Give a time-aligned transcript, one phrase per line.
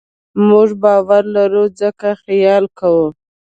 [0.47, 3.07] موږ باور لرو؛ ځکه خیال کوو.